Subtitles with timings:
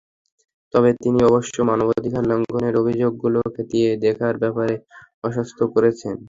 [0.73, 4.75] তবে তিনি অবশ্য মানবাধিকার লঙ্ঘনের অভিযোগগুলো খতিয়ে দেখার ব্যাপারে
[5.23, 6.15] আশ্বস্ত করেছেন।